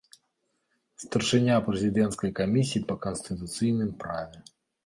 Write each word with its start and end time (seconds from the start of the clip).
Старшыня 1.03 1.57
прэзідэнцкай 1.67 2.31
камісіі 2.39 2.85
па 2.93 3.01
канстытуцыйным 3.07 3.93
праве. 4.07 4.37